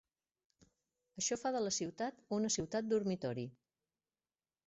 [1.21, 3.47] Això fa de la ciutat una ciutat dormitori.